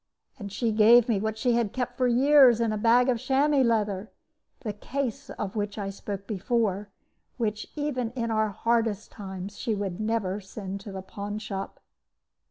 And 0.39 0.51
she 0.51 0.71
gave 0.71 1.07
me 1.07 1.19
what 1.19 1.37
she 1.37 1.51
had 1.51 1.73
kept 1.73 1.95
for 1.95 2.07
years 2.07 2.59
in 2.59 2.73
a 2.73 2.77
bag 2.79 3.07
of 3.07 3.19
chamois 3.19 3.61
leather, 3.61 4.11
the 4.61 4.73
case 4.73 5.29
of 5.29 5.55
which 5.55 5.77
I 5.77 5.91
spoke 5.91 6.25
before, 6.25 6.89
which 7.37 7.67
even 7.75 8.09
in 8.15 8.31
our 8.31 8.49
hardest 8.49 9.11
times 9.11 9.59
she 9.59 9.75
would 9.75 9.99
never 9.99 10.41
send 10.41 10.79
to 10.81 10.91
the 10.91 11.03
pawn 11.03 11.37
shop. 11.37 11.79